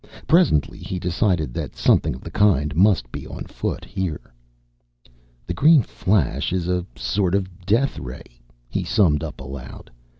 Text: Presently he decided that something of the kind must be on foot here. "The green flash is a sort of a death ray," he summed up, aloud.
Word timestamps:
Presently 0.25 0.79
he 0.79 0.97
decided 0.97 1.53
that 1.53 1.75
something 1.75 2.15
of 2.15 2.21
the 2.21 2.31
kind 2.31 2.75
must 2.75 3.11
be 3.11 3.27
on 3.27 3.43
foot 3.43 3.85
here. 3.85 4.33
"The 5.45 5.53
green 5.53 5.83
flash 5.83 6.51
is 6.51 6.67
a 6.67 6.87
sort 6.95 7.35
of 7.35 7.45
a 7.45 7.65
death 7.67 7.99
ray," 7.99 8.41
he 8.67 8.83
summed 8.83 9.23
up, 9.23 9.39
aloud. 9.39 9.91